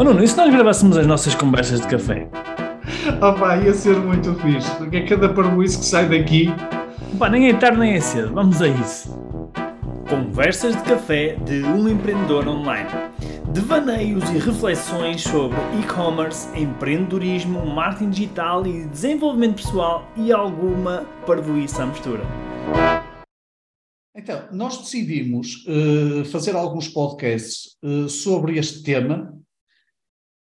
Oh 0.00 0.02
Nuno, 0.02 0.24
e 0.24 0.26
se 0.26 0.34
nós 0.34 0.50
gravássemos 0.50 0.96
as 0.96 1.06
nossas 1.06 1.34
conversas 1.34 1.78
de 1.82 1.86
café? 1.86 2.26
Oh 3.20 3.38
pá, 3.38 3.58
ia 3.58 3.74
ser 3.74 3.98
muito 3.98 4.34
fixe, 4.36 4.74
porque 4.76 4.96
é 4.96 5.06
cada 5.06 5.28
parboice 5.28 5.78
que 5.78 5.84
sai 5.84 6.08
daqui. 6.08 6.46
Pá, 7.18 7.28
nem 7.28 7.50
é 7.50 7.52
tarde 7.52 7.78
nem 7.78 7.92
é 7.92 8.00
cedo, 8.00 8.32
vamos 8.32 8.62
a 8.62 8.68
isso. 8.68 9.10
Conversas 10.08 10.74
de 10.74 10.82
café 10.84 11.36
de 11.44 11.62
um 11.64 11.86
empreendedor 11.86 12.48
online. 12.48 12.88
Devaneios 13.52 14.24
e 14.30 14.38
reflexões 14.38 15.20
sobre 15.20 15.58
e-commerce, 15.78 16.48
empreendedorismo, 16.58 17.66
marketing 17.66 18.08
digital 18.08 18.66
e 18.66 18.86
desenvolvimento 18.86 19.56
pessoal 19.56 20.10
e 20.16 20.32
alguma 20.32 21.04
parvoíça 21.26 21.82
à 21.82 21.86
mistura. 21.86 22.22
Então, 24.16 24.44
nós 24.50 24.78
decidimos 24.78 25.66
uh, 25.66 26.24
fazer 26.24 26.56
alguns 26.56 26.88
podcasts 26.88 27.76
uh, 27.84 28.08
sobre 28.08 28.58
este 28.58 28.82
tema 28.82 29.38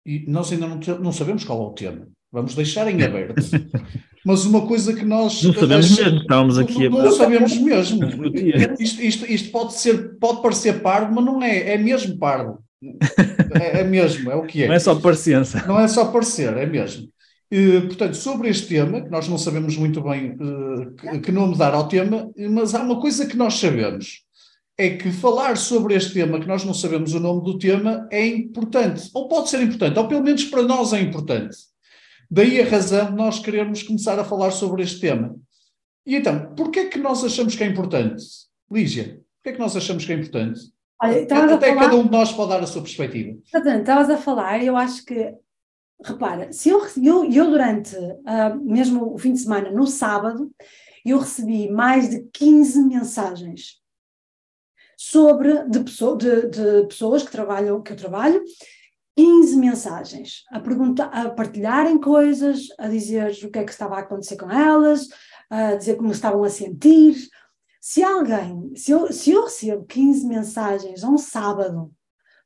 e 0.06 0.26
nós 0.28 0.52
ainda 0.52 0.68
não, 0.68 0.80
não, 1.00 1.12
sabemos 1.12 1.44
qual 1.44 1.62
é 1.62 1.66
o 1.66 1.72
tema. 1.72 2.08
Vamos 2.32 2.56
deixar 2.56 2.90
em 2.90 3.02
aberto. 3.04 3.36
Mas 4.26 4.46
uma 4.46 4.66
coisa 4.66 4.94
que 4.94 5.04
nós. 5.04 5.44
Não 5.44 5.54
sabemos 5.54 5.98
mesmo, 5.98 6.18
estamos 6.20 6.58
aqui 6.58 6.90
não, 6.90 7.00
a. 7.00 7.04
Não 7.04 7.12
sabemos 7.12 7.58
mesmo. 7.58 8.06
Isto, 8.80 9.02
isto, 9.02 9.26
isto, 9.32 9.52
pode, 9.52 9.74
ser, 9.74 10.18
pode 10.18 10.42
parecer 10.42 10.82
pardo, 10.82 11.14
mas 11.14 11.26
não 11.26 11.44
é. 11.44 11.74
É 11.74 11.78
mesmo 11.78 12.18
pardo. 12.18 12.60
É, 13.60 13.82
é 13.82 13.84
mesmo, 13.84 14.32
é 14.32 14.36
o 14.36 14.44
que 14.44 14.64
é. 14.64 14.68
Não 14.68 14.76
é 14.76 14.80
só 14.80 14.96
parecença. 14.96 15.66
Não 15.68 15.78
é 15.78 15.88
só 15.90 16.06
parecer, 16.06 16.56
é 16.56 16.66
mesmo. 16.66 17.10
E, 17.52 17.82
portanto, 17.82 18.16
sobre 18.16 18.50
este 18.50 18.68
tema, 18.68 19.02
que 19.02 19.12
nós 19.12 19.28
não 19.28 19.38
sabemos 19.38 19.78
muito 19.78 20.02
bem 20.02 20.32
uh, 20.32 20.92
que, 20.96 21.20
que 21.20 21.32
nome 21.32 21.58
dar 21.58 21.74
ao 21.74 21.88
tema, 21.88 22.32
mas 22.50 22.74
há 22.74 22.82
uma 22.82 23.00
coisa 23.00 23.26
que 23.26 23.38
nós 23.38 23.56
sabemos 23.56 24.24
é 24.78 24.98
que 24.98 25.12
falar 25.12 25.56
sobre 25.56 25.96
este 25.96 26.14
tema, 26.14 26.40
que 26.40 26.48
nós 26.48 26.64
não 26.64 26.74
sabemos 26.74 27.14
o 27.14 27.20
nome 27.20 27.44
do 27.44 27.58
tema, 27.58 28.08
é 28.12 28.26
importante, 28.26 29.10
ou 29.14 29.28
pode 29.28 29.50
ser 29.50 29.62
importante, 29.62 29.98
ou 30.00 30.08
pelo 30.08 30.24
menos 30.24 30.44
para 30.46 30.64
nós 30.64 30.94
é 30.94 31.00
importante. 31.00 31.56
Daí 32.30 32.60
a 32.60 32.68
razão 32.68 33.12
de 33.12 33.16
nós 33.16 33.40
querermos 33.40 33.84
começar 33.84 34.18
a 34.18 34.24
falar 34.24 34.52
sobre 34.52 34.82
este 34.82 35.00
tema. 35.00 35.36
E 36.06 36.16
então, 36.16 36.54
porquê 36.56 36.80
é 36.80 36.90
que 36.90 36.98
nós 36.98 37.24
achamos 37.24 37.56
que 37.56 37.64
é 37.64 37.68
importante? 37.68 38.24
Lígia, 38.72 39.22
porquê 39.36 39.50
é 39.50 39.52
que 39.54 39.60
nós 39.60 39.76
achamos 39.76 40.04
que 40.04 40.12
é 40.12 40.16
importante? 40.16 40.60
Olha, 41.02 41.24
Até 41.24 41.36
falar... 41.36 41.82
cada 41.82 41.96
um 41.96 42.06
de 42.06 42.12
nós 42.12 42.32
pode 42.32 42.50
dar 42.50 42.64
a 42.64 42.68
sua 42.68 42.82
perspectiva. 42.82 43.38
Estavas 43.44 44.10
a 44.10 44.18
falar, 44.18 44.64
eu 44.64 44.76
acho 44.76 45.06
que, 45.06 45.34
repara, 46.04 46.52
se 46.52 46.70
eu, 46.70 46.82
eu, 47.02 47.32
eu 47.32 47.50
durante 47.52 47.96
uh, 47.96 48.60
mesmo 48.64 49.14
o 49.14 49.18
fim 49.20 49.34
de 49.34 49.40
semana, 49.40 49.70
no 49.70 49.86
sábado, 49.86 50.50
eu 51.06 51.20
recebi 51.20 51.70
mais 51.70 52.10
de 52.10 52.24
15 52.34 52.86
mensagens 52.86 53.83
sobre 55.10 55.68
de, 55.68 55.80
de, 55.80 56.50
de, 56.50 56.88
pessoas 56.88 57.24
que 57.24 57.32
trabalham, 57.32 57.82
que 57.82 57.92
eu 57.92 57.98
trabalho, 57.98 58.42
15 59.18 59.58
mensagens 59.58 60.46
a 60.50 60.62
perguntar, 60.62 61.08
a 61.08 61.30
partilharem 61.30 62.00
coisas, 62.00 62.68
a 62.80 62.88
dizer 62.88 63.38
o 63.44 63.52
que 63.52 63.60
é 63.60 63.66
que 63.66 63.72
estava 63.72 63.96
a 63.96 64.00
acontecer 64.00 64.38
com 64.38 64.50
elas, 64.50 65.10
a 65.50 65.76
dizer 65.76 65.98
como 65.98 66.12
estavam 66.12 66.42
a 66.44 66.50
sentir. 66.50 67.18
Se 67.82 68.02
alguém, 68.02 68.74
se 68.78 68.92
eu, 68.92 69.12
se 69.12 69.32
eu 69.32 69.44
recebo 69.44 69.86
15 69.86 70.26
mensagens 70.26 71.04
a 71.04 71.10
um 71.10 71.18
sábado 71.18 71.92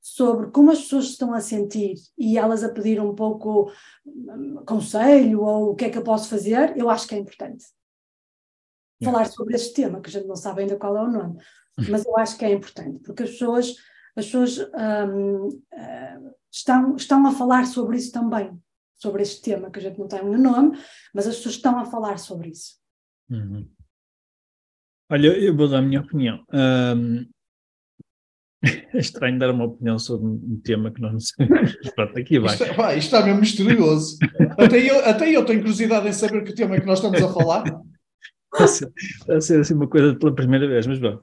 sobre 0.01 0.49
como 0.49 0.71
as 0.71 0.81
pessoas 0.81 1.05
estão 1.05 1.33
a 1.33 1.41
sentir 1.41 1.93
e 2.17 2.39
elas 2.39 2.63
a 2.63 2.69
pedir 2.69 2.99
um 2.99 3.13
pouco 3.13 3.71
um, 4.03 4.63
conselho 4.65 5.41
ou 5.43 5.71
o 5.71 5.75
que 5.75 5.85
é 5.85 5.89
que 5.91 5.97
eu 5.97 6.03
posso 6.03 6.27
fazer, 6.27 6.75
eu 6.75 6.89
acho 6.89 7.07
que 7.07 7.13
é 7.13 7.19
importante. 7.19 7.65
Falar 9.03 9.25
sobre 9.25 9.55
este 9.55 9.75
tema, 9.75 10.01
que 10.01 10.09
a 10.09 10.11
gente 10.11 10.25
não 10.25 10.35
sabe 10.35 10.61
ainda 10.61 10.75
qual 10.75 10.97
é 10.97 11.01
o 11.03 11.11
nome 11.11 11.37
mas 11.89 12.05
eu 12.05 12.17
acho 12.17 12.37
que 12.37 12.45
é 12.45 12.51
importante, 12.51 12.99
porque 13.03 13.23
as 13.23 13.31
pessoas, 13.31 13.75
as 14.15 14.25
pessoas 14.25 14.57
um, 14.59 15.47
uh, 15.47 15.63
ah, 15.73 16.19
estão, 16.51 16.95
estão 16.95 17.27
a 17.27 17.31
falar 17.31 17.65
sobre 17.65 17.97
isso 17.97 18.11
também, 18.11 18.57
sobre 18.95 19.21
este 19.21 19.41
tema, 19.41 19.69
que 19.69 19.79
a 19.79 19.81
gente 19.81 19.99
não 19.99 20.07
tem 20.07 20.21
um 20.21 20.37
nome, 20.37 20.77
mas 21.13 21.27
as 21.27 21.37
pessoas 21.37 21.55
estão 21.55 21.77
a 21.79 21.85
falar 21.85 22.17
sobre 22.17 22.49
isso. 22.49 22.77
Uhum. 23.29 23.69
Olha, 25.09 25.27
eu 25.27 25.55
vou 25.55 25.69
dar 25.69 25.79
a 25.79 25.81
minha 25.81 26.01
opinião. 26.01 26.43
Um, 26.51 27.25
é 28.93 28.97
estranho 28.97 29.39
dar 29.39 29.51
uma 29.51 29.65
opinião 29.65 29.99
sobre 29.99 30.27
um 30.27 30.59
tema 30.63 30.91
que 30.91 30.99
nós 30.99 31.13
não 31.13 31.19
sabemos. 31.19 31.75
Pronto, 31.95 32.19
aqui 32.19 32.39
vai. 32.39 32.53
Isto, 32.53 32.63
é, 32.63 32.97
isto 32.97 33.15
está 33.15 33.23
mesmo 33.23 33.39
misterioso. 33.39 34.17
até, 34.57 34.79
eu, 34.89 35.05
até 35.05 35.29
eu 35.29 35.45
tenho 35.45 35.59
curiosidade 35.59 36.07
em 36.07 36.13
saber 36.13 36.43
que 36.43 36.53
tema 36.53 36.75
é 36.75 36.81
que 36.81 36.87
nós 36.87 36.99
estamos 36.99 37.21
a 37.21 37.31
falar. 37.31 37.63
A 39.29 39.41
ser 39.41 39.59
assim 39.59 39.73
uma 39.73 39.87
coisa 39.87 40.15
pela 40.15 40.33
primeira 40.33 40.65
vez, 40.67 40.87
mas 40.87 40.99
bom. 40.99 41.19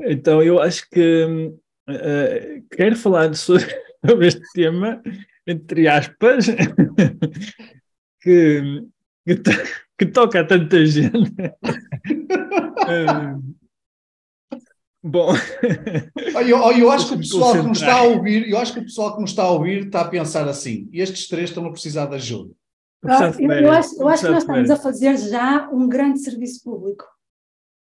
Então 0.00 0.42
eu 0.42 0.60
acho 0.60 0.88
que 0.90 1.52
uh, 1.88 2.64
quero 2.70 2.96
falar 2.96 3.34
sobre, 3.34 3.64
sobre 4.06 4.28
este 4.28 4.42
tema, 4.54 5.02
entre 5.46 5.88
aspas, 5.88 6.46
que, 8.22 8.82
que, 9.26 9.36
to, 9.36 9.50
que, 9.98 10.06
toca 10.06 10.40
a 10.40 10.44
tanta 10.44 10.86
gente. 10.86 11.16
uh, 11.16 11.22
bom. 15.02 15.32
Eu, 16.46 16.58
eu 16.78 16.90
acho 16.90 17.08
que 17.08 17.14
o 17.14 17.18
pessoal 17.18 17.52
que 17.52 17.68
nos 17.68 17.80
está 17.80 17.96
a 17.96 18.02
ouvir, 18.02 18.48
eu 18.48 18.58
acho 18.58 18.72
que 18.72 18.80
o 18.80 18.84
pessoal 18.84 19.14
que 19.14 19.20
nos 19.20 19.30
está 19.30 19.44
a 19.44 19.50
ouvir 19.50 19.86
está 19.86 20.00
a 20.02 20.08
pensar 20.08 20.48
assim: 20.48 20.88
estes 20.92 21.28
três 21.28 21.50
estão 21.50 21.64
a 21.66 21.70
precisar 21.70 22.06
de 22.06 22.16
ajuda. 22.16 22.52
Eu, 23.02 23.50
eu, 23.52 23.70
acho, 23.70 24.00
eu 24.00 24.08
acho 24.08 24.24
que 24.24 24.30
nós 24.30 24.42
estamos 24.42 24.70
a 24.70 24.76
fazer 24.76 25.16
já 25.16 25.68
um 25.70 25.88
grande 25.88 26.18
serviço 26.18 26.62
público. 26.64 27.04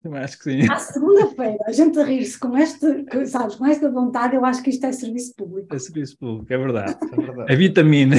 Eu 0.02 0.14
acho 0.16 0.38
que 0.38 0.44
sim. 0.44 0.70
À 0.70 0.76
segunda-feira, 0.76 1.56
a 1.66 1.72
gente 1.72 1.98
a 1.98 2.04
rir-se 2.04 2.38
com, 2.38 2.56
este, 2.58 3.26
sabes, 3.26 3.54
com 3.54 3.66
esta 3.66 3.90
vontade, 3.90 4.36
eu 4.36 4.44
acho 4.44 4.62
que 4.62 4.68
isto 4.68 4.84
é 4.84 4.92
serviço 4.92 5.34
público. 5.34 5.74
É 5.74 5.78
serviço 5.78 6.18
público, 6.18 6.52
é 6.52 6.58
verdade. 6.58 6.96
É, 7.12 7.16
verdade. 7.16 7.52
é 7.52 7.56
vitamina. 7.56 8.16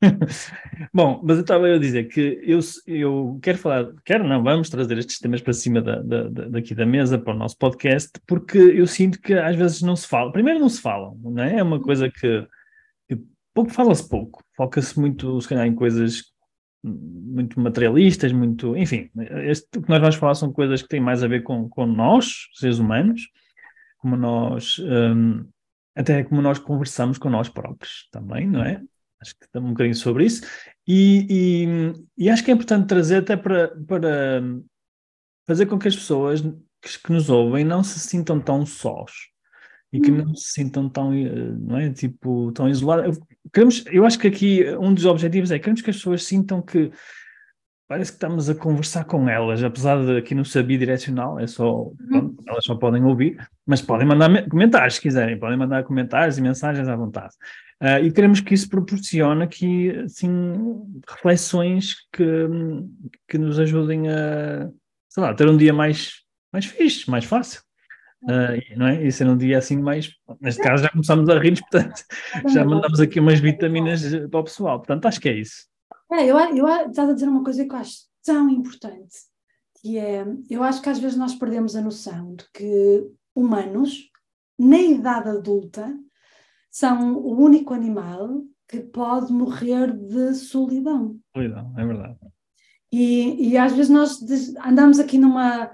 Bom, 0.92 1.20
mas 1.22 1.36
eu 1.36 1.42
estava 1.42 1.66
a 1.66 1.78
dizer 1.78 2.04
que 2.04 2.40
eu, 2.42 2.60
eu 2.86 3.38
quero 3.42 3.58
falar, 3.58 3.92
quero 4.04 4.26
não, 4.26 4.42
vamos 4.42 4.70
trazer 4.70 4.96
estes 4.98 5.18
temas 5.18 5.40
para 5.40 5.52
cima 5.52 5.80
da, 5.80 6.00
da, 6.00 6.28
daqui 6.28 6.74
da 6.74 6.86
mesa 6.86 7.18
para 7.18 7.34
o 7.34 7.36
nosso 7.36 7.56
podcast, 7.58 8.10
porque 8.26 8.58
eu 8.58 8.86
sinto 8.86 9.20
que 9.20 9.34
às 9.34 9.56
vezes 9.56 9.82
não 9.82 9.96
se 9.96 10.06
fala. 10.06 10.32
Primeiro, 10.32 10.60
não 10.60 10.68
se 10.68 10.80
falam, 10.80 11.18
não 11.22 11.42
é? 11.42 11.58
É 11.58 11.62
uma 11.62 11.80
coisa 11.80 12.10
que 12.10 12.46
pouco 13.56 13.72
fala-se 13.72 14.06
pouco, 14.06 14.44
foca-se 14.54 15.00
muito, 15.00 15.40
se 15.40 15.48
calhar, 15.48 15.66
em 15.66 15.74
coisas 15.74 16.24
muito 16.84 17.58
materialistas, 17.58 18.30
muito, 18.30 18.76
enfim, 18.76 19.10
este, 19.44 19.78
o 19.78 19.82
que 19.82 19.88
nós 19.88 19.98
vamos 19.98 20.14
falar 20.16 20.34
são 20.34 20.52
coisas 20.52 20.82
que 20.82 20.88
têm 20.88 21.00
mais 21.00 21.24
a 21.24 21.26
ver 21.26 21.42
com, 21.42 21.66
com 21.66 21.86
nós, 21.86 22.48
seres 22.52 22.78
humanos, 22.78 23.22
como 23.96 24.14
nós, 24.14 24.78
um, 24.78 25.48
até 25.96 26.22
como 26.22 26.42
nós 26.42 26.58
conversamos 26.58 27.16
com 27.16 27.30
nós 27.30 27.48
próprios 27.48 28.06
também, 28.12 28.46
não 28.46 28.62
é? 28.62 28.82
Acho 29.22 29.34
que 29.34 29.46
estamos 29.46 29.70
um 29.70 29.72
bocadinho 29.72 29.96
sobre 29.96 30.26
isso, 30.26 30.46
e, 30.86 31.26
e, 31.30 32.24
e, 32.24 32.30
acho 32.30 32.44
que 32.44 32.50
é 32.50 32.54
importante 32.54 32.86
trazer 32.86 33.16
até 33.16 33.38
para, 33.38 33.74
para 33.88 34.42
fazer 35.46 35.64
com 35.64 35.78
que 35.78 35.88
as 35.88 35.96
pessoas 35.96 36.42
que, 36.42 36.98
que 37.02 37.10
nos 37.10 37.30
ouvem 37.30 37.64
não 37.64 37.82
se 37.82 37.98
sintam 37.98 38.38
tão 38.38 38.66
sós 38.66 39.12
e 39.96 40.00
que 40.00 40.10
não 40.10 40.34
se 40.34 40.52
sintam 40.52 40.88
tão, 40.88 41.12
eh, 41.12 41.54
não 41.58 41.78
é, 41.78 41.90
tipo, 41.90 42.52
tão 42.52 42.68
isoladas. 42.68 43.18
Queremos, 43.52 43.84
eu 43.90 44.04
acho 44.04 44.18
que 44.18 44.28
aqui 44.28 44.64
um 44.78 44.92
dos 44.92 45.04
objetivos 45.04 45.50
é 45.50 45.58
queremos 45.58 45.80
que 45.80 45.90
as 45.90 45.96
pessoas 45.96 46.24
sintam 46.24 46.60
que 46.60 46.90
parece 47.88 48.10
que 48.10 48.16
estamos 48.16 48.50
a 48.50 48.54
conversar 48.54 49.04
com 49.04 49.28
elas, 49.28 49.62
apesar 49.62 50.04
de 50.04 50.18
aqui 50.18 50.34
no 50.34 50.44
saber 50.44 50.78
direcional, 50.78 51.38
é 51.38 51.46
só, 51.46 51.82
uhum. 51.82 51.94
pronto, 52.08 52.44
elas 52.46 52.64
só 52.64 52.74
podem 52.74 53.04
ouvir, 53.04 53.38
mas 53.64 53.80
podem 53.80 54.06
mandar 54.06 54.48
comentários 54.48 54.94
se 54.94 55.00
quiserem, 55.00 55.38
podem 55.38 55.56
mandar 55.56 55.84
comentários 55.84 56.36
e 56.36 56.42
mensagens 56.42 56.88
à 56.88 56.96
vontade. 56.96 57.34
Uh, 57.80 58.04
e 58.04 58.10
queremos 58.10 58.40
que 58.40 58.54
isso 58.54 58.68
proporcione 58.68 59.44
aqui, 59.44 59.90
assim, 60.04 60.30
reflexões 61.08 61.94
que, 62.12 62.24
que 63.28 63.38
nos 63.38 63.58
ajudem 63.58 64.08
a, 64.08 64.68
sei 65.08 65.22
lá, 65.22 65.34
ter 65.34 65.48
um 65.48 65.56
dia 65.56 65.72
mais, 65.72 66.22
mais 66.52 66.64
fixe, 66.64 67.08
mais 67.10 67.24
fácil. 67.24 67.65
Uh, 68.26 68.76
não 68.76 68.88
é? 68.88 69.06
E 69.06 69.12
ser 69.12 69.28
um 69.28 69.36
dia 69.36 69.58
assim 69.58 69.76
mais. 69.76 70.12
Neste 70.40 70.60
caso 70.60 70.82
já 70.82 70.90
começamos 70.90 71.28
a 71.28 71.38
rir, 71.38 71.60
portanto, 71.60 72.02
já 72.52 72.64
mandamos 72.64 72.98
aqui 73.00 73.20
umas 73.20 73.38
vitaminas 73.38 74.02
para 74.28 74.40
o 74.40 74.44
pessoal. 74.44 74.78
Portanto, 74.78 75.06
acho 75.06 75.20
que 75.20 75.28
é 75.28 75.34
isso. 75.34 75.66
É, 76.10 76.24
eu, 76.24 76.38
eu 76.38 76.66
estava 76.90 77.12
a 77.12 77.14
dizer 77.14 77.28
uma 77.28 77.44
coisa 77.44 77.64
que 77.64 77.72
eu 77.72 77.78
acho 77.78 77.98
tão 78.24 78.50
importante, 78.50 79.16
que 79.80 79.96
é, 79.96 80.26
eu 80.50 80.62
acho 80.62 80.82
que 80.82 80.88
às 80.88 80.98
vezes 80.98 81.16
nós 81.16 81.34
perdemos 81.34 81.76
a 81.76 81.80
noção 81.80 82.34
de 82.34 82.44
que 82.52 83.06
humanos, 83.34 84.10
na 84.58 84.78
idade 84.78 85.28
adulta, 85.28 85.96
são 86.70 87.14
o 87.14 87.40
único 87.40 87.72
animal 87.72 88.42
que 88.68 88.80
pode 88.80 89.32
morrer 89.32 89.92
de 89.92 90.34
solidão. 90.34 91.16
Solidão, 91.34 91.72
é 91.76 91.86
verdade. 91.86 92.18
E, 92.92 93.50
e 93.50 93.56
às 93.56 93.72
vezes 93.72 93.90
nós 93.90 94.20
andamos 94.64 94.98
aqui 94.98 95.18
numa 95.18 95.70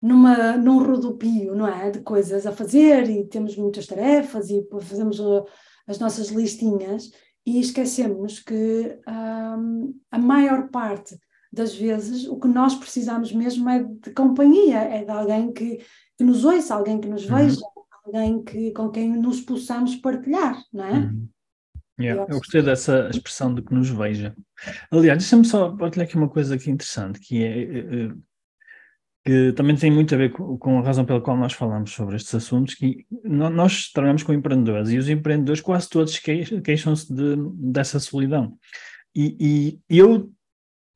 numa, 0.00 0.56
num 0.56 0.82
rodopio, 0.82 1.54
não 1.54 1.66
é? 1.66 1.90
De 1.90 2.00
coisas 2.00 2.46
a 2.46 2.52
fazer 2.52 3.08
e 3.08 3.26
temos 3.26 3.56
muitas 3.56 3.86
tarefas 3.86 4.50
e 4.50 4.66
fazemos 4.82 5.18
uh, 5.18 5.44
as 5.86 5.98
nossas 5.98 6.28
listinhas 6.28 7.10
e 7.44 7.60
esquecemos 7.60 8.40
que 8.40 8.98
a 9.06 10.18
maior 10.18 10.68
parte 10.68 11.16
das 11.52 11.74
vezes 11.74 12.26
o 12.26 12.38
que 12.38 12.48
nós 12.48 12.74
precisamos 12.74 13.32
mesmo 13.32 13.68
é 13.70 13.84
de 13.84 14.10
companhia, 14.10 14.78
é 14.78 15.04
de 15.04 15.10
alguém 15.10 15.52
que, 15.52 15.78
que 16.18 16.24
nos 16.24 16.44
ouça, 16.44 16.74
alguém 16.74 17.00
que 17.00 17.08
nos 17.08 17.24
uhum. 17.24 17.36
veja, 17.36 17.60
alguém 18.04 18.42
que, 18.42 18.72
com 18.72 18.90
quem 18.90 19.16
nos 19.16 19.40
possamos 19.40 19.94
partilhar, 19.96 20.60
não 20.72 20.84
é? 20.84 20.92
Uhum. 20.92 21.28
Yeah, 21.98 22.26
eu, 22.28 22.38
gostei 22.38 22.60
dessa 22.60 23.08
expressão 23.08 23.54
de 23.54 23.62
que 23.62 23.72
nos 23.72 23.88
veja. 23.88 24.36
Aliás, 24.90 25.18
deixa-me 25.18 25.46
só 25.46 25.74
partilhar 25.74 26.06
aqui 26.06 26.16
uma 26.16 26.28
coisa 26.28 26.54
aqui 26.54 26.70
interessante, 26.70 27.18
que 27.18 27.42
é, 27.42 27.62
é, 27.62 27.78
é 27.78 28.12
que 29.26 29.52
também 29.54 29.74
tem 29.74 29.90
muito 29.90 30.14
a 30.14 30.18
ver 30.18 30.30
com, 30.30 30.78
a 30.78 30.82
razão 30.82 31.04
pela 31.04 31.20
qual 31.20 31.36
nós 31.36 31.52
falamos 31.52 31.90
sobre 31.90 32.14
estes 32.14 32.32
assuntos, 32.32 32.76
que 32.76 33.04
nós 33.24 33.90
trabalhamos 33.90 34.22
com 34.22 34.32
empreendedores 34.32 34.90
e 34.90 34.98
os 34.98 35.08
empreendedores 35.08 35.60
quase 35.60 35.88
todos 35.88 36.16
queixam-se 36.20 37.12
de, 37.12 37.34
dessa 37.54 37.98
solidão. 37.98 38.56
E, 39.12 39.36
e, 39.90 39.98
eu, 39.98 40.30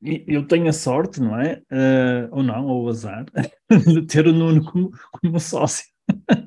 eu 0.01 0.47
tenho 0.47 0.69
a 0.69 0.73
sorte, 0.73 1.19
não 1.19 1.37
é? 1.37 1.61
Uh, 1.69 2.29
ou 2.31 2.41
não, 2.41 2.65
ou 2.67 2.85
o 2.85 2.89
azar, 2.89 3.25
de 3.85 4.01
ter 4.03 4.25
o 4.25 4.31
Nuno 4.31 4.63
como, 4.63 4.91
como 5.11 5.39
sócio. 5.39 5.83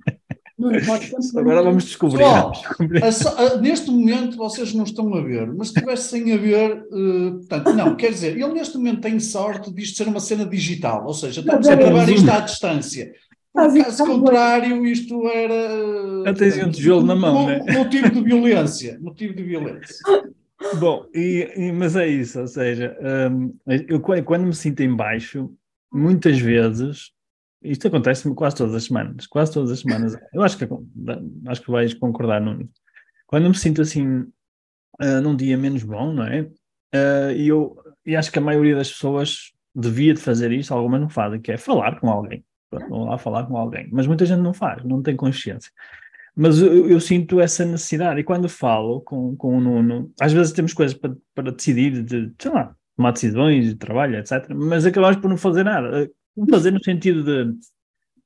Agora 1.37 1.62
vamos 1.62 1.84
descobrir. 1.84 2.25
vamos 2.25 2.58
descobrir. 2.58 3.02
A, 3.05 3.08
a, 3.08 3.56
neste 3.58 3.90
momento 3.90 4.37
vocês 4.37 4.72
não 4.72 4.84
estão 4.84 5.12
a 5.14 5.22
ver, 5.22 5.52
mas 5.52 5.69
se 5.69 5.75
tivessem 5.75 6.32
a 6.32 6.37
ver, 6.37 6.87
uh, 6.90 7.38
portanto, 7.38 7.72
não, 7.75 7.96
quer 7.96 8.11
dizer, 8.11 8.32
ele 8.32 8.52
neste 8.52 8.76
momento 8.76 9.00
tem 9.00 9.19
sorte 9.20 9.72
de 9.72 9.82
isto 9.82 9.96
ser 9.96 10.08
uma 10.08 10.20
cena 10.20 10.46
digital, 10.46 11.06
ou 11.06 11.14
seja, 11.14 11.40
estamos 11.40 11.69
a 11.69 11.75
gravar 11.75 12.08
isto 12.08 12.31
à 12.31 12.40
distância. 12.40 13.12
No 13.55 13.84
caso 13.84 14.05
contrário, 14.05 14.84
isto 14.84 15.28
era. 15.28 16.28
Até 16.31 16.64
um 16.64 16.70
tijolo 16.72 17.06
na 17.06 17.14
mão, 17.14 17.46
né? 17.46 17.64
Motivo 17.72 18.10
de 18.10 18.20
violência. 18.20 18.99
Motivo 19.00 19.32
de 19.32 19.44
violência. 19.44 19.96
Bom, 20.81 21.06
e, 21.14 21.52
e, 21.56 21.72
mas 21.72 21.94
é 21.94 22.08
isso, 22.08 22.40
ou 22.40 22.49
seja, 22.49 22.96
um, 23.31 23.55
eu 23.87 24.00
quando 24.00 24.46
me 24.46 24.55
sinto 24.55 24.81
em 24.81 24.94
baixo, 24.94 25.52
muitas 25.93 26.38
vezes 26.38 27.13
isto 27.64 27.88
acontece-me 27.88 28.34
quase 28.34 28.56
todas 28.56 28.75
as 28.75 28.84
semanas, 28.84 29.26
quase 29.26 29.52
todas 29.52 29.70
as 29.70 29.81
semanas. 29.81 30.16
Eu 30.32 30.43
acho 30.43 30.58
que, 30.58 30.69
acho 31.46 31.62
que 31.62 31.70
vais 31.70 31.94
concordar, 31.94 32.40
Nuno. 32.40 32.69
Quando 33.26 33.49
me 33.49 33.55
sinto 33.55 33.82
assim, 33.82 34.20
uh, 35.00 35.20
num 35.22 35.34
dia 35.34 35.56
menos 35.56 35.82
bom, 35.82 36.12
não 36.12 36.25
é? 36.25 36.43
Uh, 36.43 37.32
e 37.34 37.49
eu 37.49 37.76
e 38.06 38.14
acho 38.14 38.31
que 38.31 38.38
a 38.38 38.43
maioria 38.43 38.76
das 38.76 38.93
pessoas 38.93 39.52
devia 39.75 40.14
de 40.14 40.20
fazer 40.20 40.52
isto, 40.52 40.72
algumas 40.72 41.00
não 41.00 41.08
fazem, 41.08 41.40
que 41.40 41.50
é 41.50 41.56
falar 41.56 41.99
com 41.99 42.11
alguém. 42.11 42.44
Vão 42.70 43.05
lá 43.05 43.16
falar 43.16 43.46
com 43.46 43.56
alguém. 43.56 43.88
Mas 43.90 44.06
muita 44.06 44.26
gente 44.26 44.40
não 44.40 44.52
faz, 44.52 44.84
não 44.84 45.02
tem 45.02 45.17
consciência. 45.17 45.70
Mas 46.37 46.60
eu, 46.60 46.88
eu, 46.88 47.00
sinto 47.00 47.40
essa 47.40 47.64
necessidade. 47.64 48.20
E 48.20 48.25
quando 48.25 48.49
falo 48.49 49.00
com, 49.00 49.37
com 49.37 49.56
o 49.56 49.60
Nuno, 49.60 50.12
às 50.20 50.32
vezes 50.32 50.52
temos 50.52 50.72
coisas 50.72 50.96
para, 50.96 51.17
para 51.34 51.52
decidir, 51.52 52.02
de, 52.02 52.32
sei 52.38 52.50
lá, 52.50 52.75
tomar 52.96 53.12
decisões, 53.12 53.67
de 53.67 53.76
trabalho, 53.76 54.19
etc. 54.19 54.49
Mas 54.55 54.84
acabamos 54.84 55.17
por 55.17 55.28
não 55.28 55.37
fazer 55.37 55.64
nada 55.64 56.10
Vamos 56.36 56.50
fazer 56.50 56.70
no 56.70 56.82
sentido 56.82 57.22
de 57.22 57.56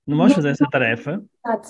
não 0.07 0.17
vamos 0.17 0.33
fazer 0.33 0.49
essa 0.49 0.67
tarefa, 0.71 1.23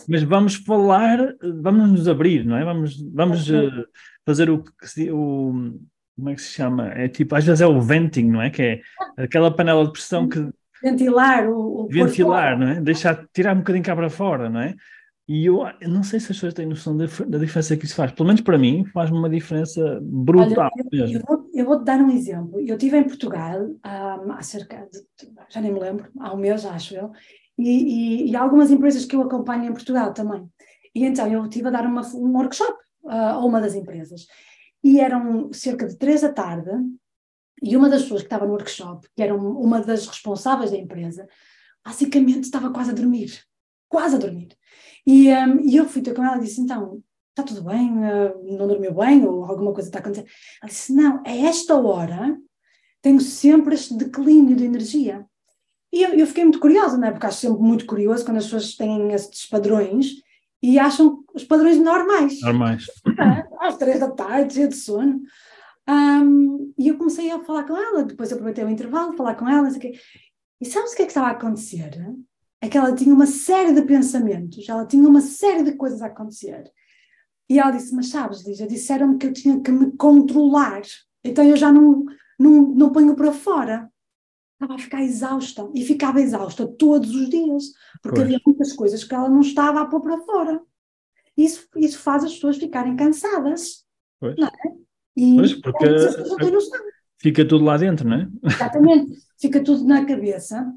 mas 0.09 0.23
vamos 0.23 0.55
falar, 0.55 1.35
vamos 1.61 1.91
nos 1.91 2.09
abrir, 2.09 2.45
não 2.45 2.57
é? 2.57 2.65
Vamos, 2.65 2.97
vamos 3.13 3.51
uh, 3.51 3.85
fazer 4.25 4.49
o 4.49 4.63
que 4.63 5.11
o 5.11 5.77
como 6.17 6.31
é 6.31 6.35
que 6.35 6.43
se 6.43 6.53
chama? 6.53 6.89
É 6.89 7.09
tipo, 7.09 7.35
às 7.35 7.45
vezes 7.45 7.61
é 7.61 7.67
o 7.67 7.81
venting, 7.81 8.25
não 8.25 8.43
é? 8.43 8.51
Que 8.51 8.63
é 8.63 8.81
aquela 9.17 9.55
panela 9.55 9.85
de 9.85 9.93
pressão 9.93 10.29
que 10.29 10.49
ventilar 10.83 11.49
o, 11.49 11.85
o 11.85 11.89
ventilar, 11.89 12.59
não 12.59 12.69
é? 12.69 12.81
Deixar 12.81 13.25
tirar 13.33 13.55
um 13.55 13.59
bocadinho 13.59 13.85
cá 13.85 13.95
para 13.95 14.11
fora, 14.11 14.51
não 14.51 14.61
é? 14.61 14.75
E 15.29 15.45
eu, 15.45 15.63
eu, 15.79 15.91
não 15.91 16.03
sei 16.03 16.19
se 16.19 16.33
as 16.33 16.39
pessoas 16.39 16.55
têm 16.55 16.65
noção 16.65 16.97
da, 16.97 17.05
da, 17.05 17.37
diferença 17.37 17.77
que 17.77 17.85
isso 17.85 17.95
faz. 17.95 18.13
Pelo 18.13 18.29
menos 18.29 18.41
para 18.41 18.57
mim, 18.57 18.87
faz-me 18.87 19.19
uma 19.19 19.29
diferença 19.29 20.01
brutal. 20.03 20.71
Olha, 20.75 20.87
eu, 20.91 21.07
eu, 21.07 21.21
vou, 21.21 21.51
eu 21.53 21.67
vou-te 21.67 21.85
dar 21.85 22.01
um 22.01 22.11
exemplo. 22.11 22.59
Eu 22.61 22.77
estive 22.77 22.97
em 22.97 23.05
Portugal 23.05 23.61
um, 23.63 24.33
há 24.33 24.41
cerca 24.41 24.89
de, 24.91 25.31
já 25.51 25.61
nem 25.61 25.71
me 25.71 25.81
lembro, 25.81 26.11
há 26.19 26.33
um 26.33 26.39
mês, 26.39 26.65
acho 26.65 26.95
eu, 26.95 27.13
e, 27.59 27.69
e, 27.69 28.31
e 28.31 28.37
há 28.37 28.41
algumas 28.41 28.71
empresas 28.71 29.05
que 29.05 29.15
eu 29.15 29.21
acompanho 29.21 29.67
em 29.67 29.73
Portugal 29.73 30.15
também. 30.15 30.49
E 30.95 31.05
então 31.05 31.31
eu 31.31 31.45
estive 31.45 31.69
a 31.69 31.73
dar 31.73 31.85
uma, 31.85 32.01
um 32.15 32.35
workshop 32.35 32.79
uh, 33.05 33.11
a 33.11 33.45
uma 33.45 33.61
das 33.61 33.75
empresas. 33.75 34.27
E 34.83 34.99
eram 34.99 35.53
cerca 35.53 35.87
de 35.87 35.99
três 35.99 36.23
da 36.23 36.33
tarde, 36.33 36.71
e 37.63 37.77
uma 37.77 37.91
das 37.91 38.03
pessoas 38.03 38.23
que 38.23 38.27
estava 38.27 38.47
no 38.47 38.53
workshop, 38.53 39.07
que 39.15 39.23
era 39.23 39.35
uma 39.35 39.83
das 39.83 40.07
responsáveis 40.07 40.71
da 40.71 40.79
empresa, 40.79 41.29
basicamente 41.85 42.45
estava 42.45 42.71
quase 42.71 42.93
a 42.93 42.95
dormir. 42.95 43.43
Quase 43.91 44.17
a 44.17 44.19
dormir. 44.19 44.58
E, 45.09 45.33
um, 45.33 45.61
e 45.61 45.75
eu 45.75 45.89
fui 45.89 46.03
ter 46.03 46.13
com 46.13 46.23
ela 46.23 46.37
e 46.37 46.41
disse: 46.41 46.61
então, 46.61 47.03
está 47.31 47.43
tudo 47.43 47.65
bem? 47.65 47.91
Uh, 47.93 48.59
não 48.59 48.69
dormiu 48.69 48.93
bem? 48.93 49.25
Ou 49.25 49.43
alguma 49.47 49.73
coisa 49.73 49.89
está 49.89 50.01
acontecendo? 50.01 50.29
Ela 50.63 50.69
disse: 50.69 50.93
não, 50.93 51.23
a 51.27 51.31
esta 51.31 51.75
hora 51.77 52.37
tenho 53.01 53.19
sempre 53.19 53.75
este 53.75 53.97
declínio 53.97 54.55
de 54.55 54.65
energia. 54.65 55.25
E 55.91 56.03
eu, 56.03 56.11
eu 56.11 56.27
fiquei 56.27 56.45
muito 56.45 56.61
curiosa, 56.61 56.99
não 56.99 57.09
é? 57.09 57.11
Porque 57.11 57.25
acho 57.25 57.39
sempre 57.39 57.63
muito 57.63 57.87
curioso 57.87 58.23
quando 58.23 58.37
as 58.37 58.45
pessoas 58.45 58.77
têm 58.77 59.13
estes 59.13 59.47
padrões 59.47 60.13
e 60.63 60.79
acham 60.79 61.25
os 61.35 61.45
padrões 61.45 61.79
normais. 61.79 62.39
Normais. 62.43 62.85
às 63.61 63.79
três 63.79 63.99
da 63.99 64.11
tarde, 64.11 64.53
cheia 64.53 64.69
de 64.69 64.77
sono. 64.77 65.23
Um, 65.89 66.75
e 66.77 66.89
eu 66.89 66.99
comecei 66.99 67.31
a 67.31 67.43
falar 67.43 67.65
com 67.65 67.75
ela, 67.75 68.05
depois 68.05 68.31
aproveitei 68.31 68.63
o 68.63 68.69
intervalo, 68.69 69.17
falar 69.17 69.37
com 69.37 69.49
ela, 69.49 69.63
não 69.63 69.71
sei 69.71 69.79
o 69.79 69.81
quê. 69.81 70.01
E 70.61 70.67
sabes 70.67 70.93
o 70.93 70.97
que 70.97 71.03
é 71.03 71.05
que 71.07 71.13
estava 71.13 71.29
a 71.29 71.31
acontecer? 71.31 71.99
É 72.61 72.69
que 72.69 72.77
ela 72.77 72.95
tinha 72.95 73.15
uma 73.15 73.27
série 73.27 73.73
de 73.73 73.83
pensamentos, 73.83 74.69
ela 74.69 74.87
tinha 74.87 75.09
uma 75.09 75.21
série 75.21 75.63
de 75.63 75.73
coisas 75.73 76.03
a 76.03 76.07
acontecer. 76.07 76.71
E 77.49 77.59
ela 77.59 77.71
disse: 77.71 77.95
Mas 77.95 78.09
sabes, 78.09 78.45
Lígia, 78.47 78.67
disseram-me 78.67 79.17
que 79.17 79.27
eu 79.27 79.33
tinha 79.33 79.61
que 79.61 79.71
me 79.71 79.93
controlar, 79.93 80.83
então 81.25 81.45
eu 81.45 81.57
já 81.57 81.73
não, 81.73 82.05
não, 82.39 82.63
não 82.75 82.93
ponho 82.93 83.15
para 83.15 83.33
fora. 83.33 83.91
Estava 84.55 84.75
a 84.75 84.79
ficar 84.79 85.03
exausta 85.03 85.71
e 85.73 85.85
ficava 85.85 86.21
exausta 86.21 86.67
todos 86.67 87.15
os 87.15 87.31
dias, 87.31 87.73
porque 88.03 88.17
pois. 88.17 88.23
havia 88.23 88.41
muitas 88.45 88.73
coisas 88.73 89.05
que 89.05 89.15
ela 89.15 89.29
não 89.29 89.41
estava 89.41 89.81
a 89.81 89.87
pôr 89.87 90.01
para 90.01 90.19
fora. 90.19 90.61
Isso, 91.37 91.69
isso 91.77 92.01
faz 92.01 92.25
as 92.25 92.35
pessoas 92.35 92.57
ficarem 92.57 92.97
cansadas. 92.97 93.85
Pois. 94.19 94.35
Não 94.37 94.49
é? 94.49 94.89
E 95.17 95.37
pois, 95.37 95.55
porque 95.55 95.87
fica 97.19 97.47
tudo 97.47 97.65
lá 97.65 97.77
dentro, 97.77 98.09
não 98.09 98.17
é? 98.17 98.29
Exatamente, 98.43 99.17
fica 99.41 99.63
tudo 99.63 99.85
na 99.85 100.05
cabeça 100.05 100.75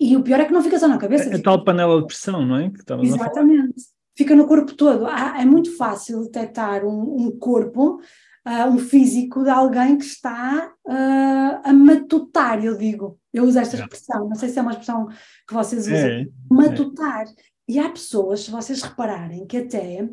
e 0.00 0.16
o 0.16 0.22
pior 0.22 0.40
é 0.40 0.46
que 0.46 0.52
não 0.52 0.62
fica 0.62 0.78
só 0.78 0.88
na 0.88 0.96
cabeça. 0.96 1.28
É, 1.28 1.36
a 1.36 1.42
tal 1.42 1.62
panela 1.62 2.00
de 2.00 2.06
pressão, 2.06 2.46
não 2.46 2.56
é? 2.56 2.72
Exatamente. 3.02 3.74
Fica 4.16 4.34
no 4.34 4.46
corpo 4.46 4.74
todo. 4.74 5.06
é 5.06 5.44
muito 5.44 5.76
fácil 5.76 6.24
detectar 6.24 6.84
um, 6.86 7.26
um 7.26 7.38
corpo, 7.38 8.00
uh, 8.46 8.66
um 8.68 8.78
físico 8.78 9.42
de 9.44 9.50
alguém 9.50 9.98
que 9.98 10.04
está 10.04 10.72
uh, 10.86 11.60
a 11.62 11.72
matutar, 11.72 12.64
eu 12.64 12.78
digo. 12.78 13.18
Eu 13.32 13.44
uso 13.44 13.58
esta 13.58 13.76
expressão, 13.76 14.28
não 14.28 14.34
sei 14.34 14.48
se 14.48 14.58
é 14.58 14.62
uma 14.62 14.72
expressão 14.72 15.06
que 15.46 15.52
vocês 15.54 15.86
usam. 15.86 15.96
É, 15.96 16.26
matutar. 16.50 17.26
É. 17.26 17.32
E 17.68 17.78
há 17.78 17.88
pessoas, 17.90 18.40
se 18.40 18.50
vocês 18.50 18.82
repararem, 18.82 19.46
que 19.46 19.58
até 19.58 20.08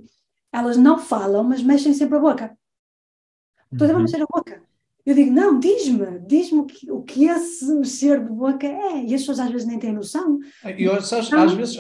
elas 0.52 0.78
não 0.78 1.00
falam, 1.00 1.44
mas 1.44 1.64
mexem 1.64 1.94
sempre 1.94 2.18
a 2.18 2.22
boca. 2.22 2.58
Toda 3.78 3.94
uhum. 3.94 4.00
a 4.00 4.02
mexer 4.02 4.22
a 4.22 4.26
boca. 4.26 4.62
Eu 5.08 5.16
digo, 5.16 5.32
não, 5.32 5.58
diz-me, 5.58 6.20
diz-me 6.28 6.60
o 6.60 6.66
que, 6.66 6.92
o 6.92 7.02
que 7.02 7.28
esse 7.30 7.66
mexer 7.74 8.22
de 8.22 8.30
boca 8.30 8.68
é. 8.68 9.06
E 9.06 9.16
as 9.16 9.22
pessoas 9.22 9.40
às 9.40 9.50
vezes 9.50 9.66
nem 9.66 9.80
têm 9.80 9.94
noção. 9.94 10.38
Eu, 10.78 11.02
sabes, 11.02 11.32
às, 11.32 11.54
vezes, 11.54 11.78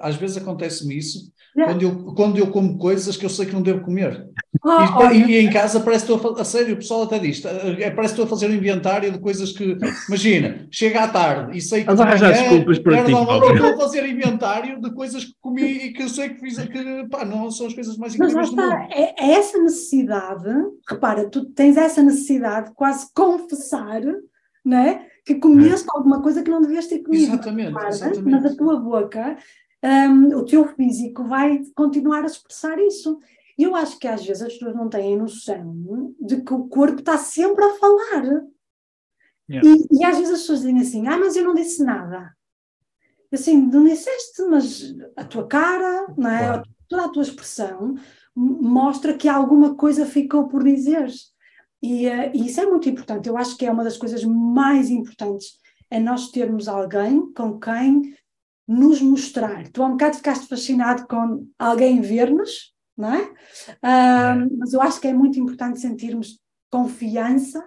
às 0.00 0.16
vezes 0.16 0.36
acontece-me 0.36 0.98
isso 0.98 1.32
yeah. 1.56 1.72
quando, 1.72 1.82
eu, 1.82 2.14
quando 2.16 2.38
eu 2.38 2.50
como 2.50 2.78
coisas 2.78 3.16
que 3.16 3.24
eu 3.24 3.30
sei 3.30 3.46
que 3.46 3.52
não 3.52 3.62
devo 3.62 3.82
comer. 3.82 4.28
Oh, 4.62 5.10
e, 5.10 5.32
e, 5.32 5.38
em 5.38 5.50
casa 5.50 5.80
parece 5.80 6.06
que 6.06 6.12
estou 6.12 6.36
a, 6.36 6.40
a 6.40 6.44
sério, 6.44 6.74
o 6.74 6.76
pessoal 6.76 7.02
até 7.02 7.18
diz, 7.18 7.44
é, 7.44 7.90
parece 7.90 8.14
que 8.14 8.20
estou 8.20 8.24
a 8.24 8.28
fazer 8.28 8.48
um 8.48 8.54
inventário 8.54 9.10
de 9.10 9.18
coisas 9.18 9.52
que, 9.52 9.76
imagina, 10.08 10.66
chega 10.70 11.02
à 11.02 11.08
tarde 11.08 11.58
e 11.58 11.60
sei 11.60 11.82
que 11.82 11.88
Mas 11.88 12.00
arranjar 12.00 12.32
desculpas 12.32 12.78
para 12.78 13.04
ti. 13.04 13.12
Estou 13.12 13.74
a 13.74 13.76
fazer 13.76 14.08
inventário 14.08 14.80
de 14.80 14.92
coisas 14.92 15.24
que 15.24 15.34
comi 15.40 15.86
e 15.86 15.92
que 15.92 16.02
eu 16.02 16.08
sei 16.08 16.30
que 16.30 16.40
fiz, 16.40 16.56
que 16.58 17.08
pá, 17.08 17.24
não 17.24 17.50
são 17.50 17.66
as 17.66 17.74
coisas 17.74 17.96
mais 17.96 18.14
incríveis 18.14 18.50
do 18.50 18.56
mundo. 18.56 18.72
É, 18.92 19.14
é 19.18 19.32
essa 19.32 19.58
necessidade, 19.58 20.48
repara, 20.88 21.28
tu 21.28 21.46
tens 21.46 21.76
essa 21.76 22.02
necessidade 22.02 22.68
de 22.68 22.74
quase 22.74 23.08
confessar, 23.12 24.02
não 24.64 24.78
é? 24.78 25.06
Que 25.26 25.34
comeste 25.34 25.88
é. 25.88 25.96
alguma 25.96 26.22
coisa 26.22 26.42
que 26.42 26.50
não 26.50 26.60
devias 26.60 26.86
ter 26.86 27.00
comido. 27.00 27.24
Exatamente, 27.24 27.86
exatamente. 27.86 28.30
Mas 28.30 28.44
a 28.44 28.56
tua 28.56 28.78
boca, 28.78 29.36
um, 29.82 30.36
o 30.36 30.44
teu 30.44 30.64
físico 30.68 31.24
vai 31.24 31.60
continuar 31.74 32.22
a 32.22 32.26
expressar 32.26 32.78
isso. 32.78 33.18
E 33.56 33.62
eu 33.62 33.74
acho 33.74 33.98
que 33.98 34.08
às 34.08 34.24
vezes 34.24 34.42
as 34.42 34.52
pessoas 34.52 34.74
não 34.74 34.88
têm 34.88 35.16
noção 35.16 36.14
de 36.20 36.42
que 36.42 36.52
o 36.52 36.66
corpo 36.66 37.00
está 37.00 37.16
sempre 37.18 37.64
a 37.64 37.74
falar. 37.74 38.44
Yeah. 39.48 39.68
E, 39.68 39.86
e, 40.00 40.04
às 40.04 40.16
vezes 40.18 40.32
as 40.32 40.40
pessoas 40.40 40.60
dizem 40.60 40.80
assim: 40.80 41.06
Ah, 41.06 41.18
mas 41.18 41.36
eu 41.36 41.44
não 41.44 41.54
disse 41.54 41.84
nada. 41.84 42.34
Assim, 43.32 43.60
não 43.60 43.84
disseste, 43.84 44.42
mas 44.42 44.94
a 45.16 45.24
tua 45.24 45.46
cara, 45.46 46.06
não 46.16 46.30
é? 46.30 46.46
Claro. 46.46 46.62
toda 46.88 47.04
a 47.04 47.08
tua 47.08 47.22
expressão 47.22 47.96
mostra 48.34 49.14
que 49.14 49.28
alguma 49.28 49.74
coisa 49.74 50.06
ficou 50.06 50.48
por 50.48 50.62
dizer. 50.62 51.08
E, 51.82 52.08
uh, 52.08 52.30
e 52.32 52.46
isso 52.46 52.60
é 52.60 52.66
muito 52.66 52.88
importante. 52.88 53.28
Eu 53.28 53.36
acho 53.36 53.56
que 53.56 53.66
é 53.66 53.70
uma 53.70 53.84
das 53.84 53.96
coisas 53.96 54.24
mais 54.24 54.88
importantes 54.88 55.58
é 55.94 56.00
nós 56.00 56.30
termos 56.30 56.66
alguém 56.66 57.32
com 57.32 57.58
quem 57.60 58.16
nos 58.66 59.00
mostrar. 59.00 59.68
Tu 59.68 59.82
há 59.82 59.86
um 59.86 59.92
bocado 59.92 60.16
ficaste 60.16 60.48
fascinado 60.48 61.06
com 61.06 61.46
alguém 61.58 62.00
ver-nos, 62.00 62.73
não 62.96 63.12
é? 63.12 63.22
Uh, 63.22 64.56
mas 64.58 64.72
eu 64.72 64.80
acho 64.80 65.00
que 65.00 65.08
é 65.08 65.12
muito 65.12 65.38
importante 65.38 65.80
sentirmos 65.80 66.38
confiança 66.70 67.64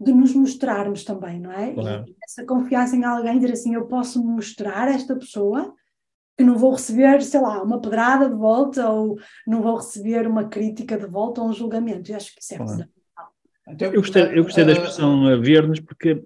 de 0.00 0.12
nos 0.12 0.34
mostrarmos 0.34 1.04
também, 1.04 1.38
não 1.38 1.52
é? 1.52 1.72
Claro. 1.72 2.04
E 2.08 2.16
essa 2.24 2.44
confiança 2.44 2.96
em 2.96 3.04
alguém, 3.04 3.38
dizer 3.38 3.52
assim, 3.52 3.74
eu 3.74 3.86
posso 3.86 4.24
mostrar 4.24 4.88
a 4.88 4.92
esta 4.92 5.14
pessoa 5.14 5.74
que 6.38 6.44
não 6.44 6.56
vou 6.56 6.72
receber, 6.72 7.20
sei 7.22 7.40
lá, 7.40 7.62
uma 7.62 7.80
pedrada 7.80 8.30
de 8.30 8.34
volta 8.34 8.88
ou 8.88 9.18
não 9.46 9.60
vou 9.60 9.76
receber 9.76 10.26
uma 10.26 10.48
crítica 10.48 10.96
de 10.96 11.06
volta 11.06 11.42
ou 11.42 11.48
um 11.48 11.52
julgamento. 11.52 12.10
Eu 12.10 12.16
acho 12.16 12.34
que 12.34 12.40
isso 12.40 12.54
é 12.54 12.56
fundamental. 12.56 12.90
Então, 13.68 13.92
eu 13.92 14.00
gostei, 14.00 14.38
eu 14.38 14.42
gostei 14.42 14.64
da 14.64 14.72
expressão 14.72 15.24
uh, 15.24 15.40
ver-nos 15.40 15.80
porque 15.80 16.24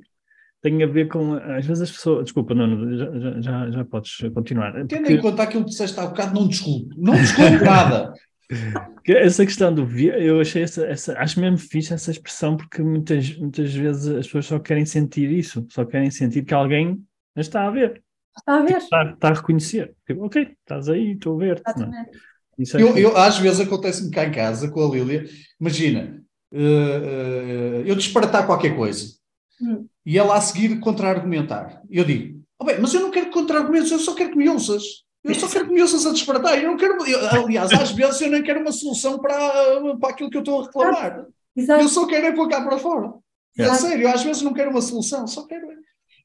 tem 0.65 0.83
a 0.83 0.87
ver 0.87 1.09
com, 1.09 1.35
às 1.35 1.67
vezes 1.67 1.83
as 1.83 1.91
pessoas, 1.91 2.25
desculpa, 2.25 2.55
não, 2.55 2.97
já, 2.97 3.41
já, 3.43 3.71
já 3.71 3.85
podes 3.85 4.17
continuar. 4.33 4.73
Tendo 4.73 5.03
porque... 5.03 5.13
em 5.13 5.21
conta 5.21 5.43
aquilo 5.43 5.63
que 5.63 5.69
disseste 5.69 6.01
há 6.01 6.07
bocado, 6.07 6.35
não 6.35 6.49
desculpe, 6.49 6.89
não 6.97 7.13
desculpe 7.13 7.63
nada. 7.63 8.15
Essa 9.07 9.45
questão 9.45 9.75
do 9.75 9.85
ver, 9.85 10.23
eu 10.23 10.41
achei 10.41 10.63
essa, 10.63 10.87
essa, 10.87 11.19
acho 11.19 11.39
mesmo 11.41 11.59
fixe 11.59 11.93
essa 11.93 12.11
expressão 12.11 12.57
porque 12.57 12.83
muitas, 12.83 13.37
muitas 13.37 13.75
vezes 13.75 14.07
as 14.07 14.27
pessoas 14.27 14.47
só 14.47 14.59
querem 14.59 14.87
sentir 14.87 15.31
isso, 15.31 15.67
só 15.71 15.85
querem 15.85 16.11
sentir 16.11 16.45
que 16.45 16.55
alguém 16.55 17.03
está 17.37 17.67
a 17.67 17.71
ver. 17.71 18.03
Está 18.37 18.59
a 18.59 18.63
ver. 18.63 18.77
Está, 18.79 19.11
está 19.11 19.29
a 19.29 19.35
reconhecer. 19.35 19.95
Tipo, 20.07 20.25
ok, 20.25 20.57
estás 20.61 20.89
aí, 20.89 21.13
estou 21.13 21.37
a 21.37 21.39
ver. 21.39 21.63
É 21.67 22.83
eu, 22.83 22.97
eu, 22.97 23.17
às 23.17 23.39
vezes 23.39 23.61
acontece-me 23.61 24.11
cá 24.11 24.25
em 24.25 24.33
casa 24.33 24.71
com 24.71 24.83
a 24.83 24.91
Lília, 24.95 25.25
imagina, 25.61 26.23
uh, 26.53 26.57
uh, 26.57 27.83
eu 27.85 27.95
disparatar 27.95 28.47
qualquer 28.47 28.77
coisa 28.77 29.15
hum. 29.61 29.87
E 30.05 30.19
ela 30.19 30.37
a 30.37 30.41
seguir 30.41 30.79
contra-argumentar. 30.81 31.83
Eu 31.91 32.05
digo, 32.05 32.43
oh, 32.59 32.65
bem, 32.65 32.79
mas 32.81 32.93
eu 32.93 33.01
não 33.01 33.11
quero 33.11 33.31
contra-argumentos, 33.31 33.91
eu 33.91 33.99
só 33.99 34.15
quero 34.15 34.31
que 34.31 34.37
me 34.37 34.49
ouças. 34.49 35.05
Eu 35.23 35.35
só 35.35 35.49
quero 35.49 35.67
que 35.67 35.73
me 35.73 35.81
ouças 35.81 36.05
a 36.05 36.13
disparatar. 36.13 36.59
Eu 36.59 36.71
não 36.71 36.77
quero, 36.77 37.03
eu, 37.07 37.45
aliás, 37.45 37.73
às 37.73 37.93
vezes 37.93 38.21
eu 38.21 38.31
nem 38.31 38.43
quero 38.43 38.61
uma 38.61 38.73
solução 38.73 39.19
para, 39.19 39.97
para 39.99 40.11
aquilo 40.11 40.29
que 40.29 40.37
eu 40.37 40.43
estou 40.43 40.61
a 40.61 40.65
reclamar. 40.67 41.27
Exato. 41.57 41.83
Eu 41.83 41.89
só 41.89 42.07
quero 42.07 42.27
é 42.27 42.33
pôr 42.33 42.49
cá 42.49 42.63
para 42.63 42.79
fora. 42.79 43.15
É 43.57 43.73
sério, 43.75 44.09
às 44.09 44.23
vezes 44.23 44.43
não 44.43 44.53
quero 44.53 44.71
uma 44.71 44.83
solução, 44.83 45.27
só 45.27 45.47
quero. 45.47 45.71
É. 45.71 45.77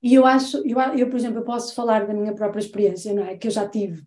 E 0.04 0.16
eu 0.16 0.26
acho, 0.26 0.58
eu, 0.66 0.78
eu, 0.98 1.10
por 1.10 1.18
exemplo, 1.18 1.40
eu 1.40 1.46
posso 1.46 1.74
falar 1.74 2.06
da 2.08 2.14
minha 2.14 2.34
própria 2.34 2.60
experiência, 2.60 3.14
não 3.14 3.24
é? 3.24 3.38
Que 3.38 3.48
eu 3.48 3.52
já 3.52 3.68
tive 3.68 4.04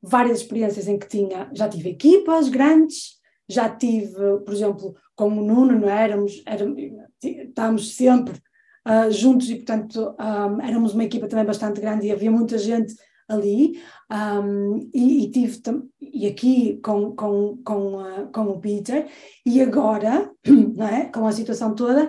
várias 0.00 0.40
experiências 0.40 0.88
em 0.88 0.98
que 0.98 1.08
tinha, 1.08 1.50
já 1.52 1.68
tive 1.68 1.90
equipas 1.90 2.48
grandes, 2.48 3.18
já 3.48 3.68
tive, 3.68 4.38
por 4.44 4.54
exemplo, 4.54 4.94
com 5.14 5.28
o 5.28 5.44
Nuno, 5.44 5.78
não 5.78 5.90
é? 5.90 6.04
Éramos, 6.04 6.42
éramos 6.46 6.78
estávamos 7.22 7.94
sempre 7.94 8.40
uh, 8.86 9.10
juntos 9.10 9.50
e, 9.50 9.56
portanto, 9.56 10.10
um, 10.10 10.14
ah, 10.18 10.58
éramos 10.62 10.94
uma 10.94 11.04
equipa 11.04 11.28
também 11.28 11.44
bastante 11.44 11.80
grande 11.80 12.06
e 12.06 12.12
havia 12.12 12.30
muita 12.30 12.58
gente 12.58 12.94
ali 13.30 13.80
um, 14.10 14.90
e, 14.92 15.24
e, 15.24 15.30
tive 15.30 15.60
e 16.00 16.26
aqui 16.26 16.80
com, 16.82 17.14
com, 17.14 17.58
com, 17.64 18.02
uh, 18.02 18.28
com 18.32 18.42
o 18.42 18.60
Peter 18.60 19.08
e 19.46 19.62
agora 19.62 20.30
não 20.44 20.86
é? 20.86 21.06
com 21.06 21.24
a 21.26 21.32
situação 21.32 21.74
toda 21.74 22.08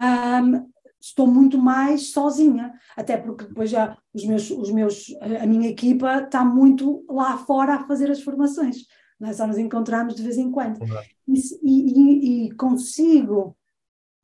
um, 0.00 0.66
estou 0.98 1.26
muito 1.26 1.58
mais 1.58 2.12
sozinha 2.12 2.72
até 2.96 3.18
porque 3.18 3.44
depois 3.44 3.68
já 3.68 3.98
os 4.14 4.24
meus, 4.24 4.50
os 4.50 4.70
meus 4.70 5.14
a 5.42 5.46
minha 5.46 5.68
equipa 5.68 6.22
está 6.22 6.42
muito 6.42 7.04
lá 7.06 7.36
fora 7.36 7.74
a 7.74 7.86
fazer 7.86 8.10
as 8.10 8.22
formações 8.22 8.86
nós 9.20 9.32
é? 9.32 9.34
só 9.34 9.46
nos 9.46 9.58
encontramos 9.58 10.14
de 10.14 10.22
vez 10.22 10.38
em 10.38 10.50
quando 10.50 10.80
e, 11.28 11.38
e, 11.62 12.46
e 12.46 12.54
consigo 12.54 13.54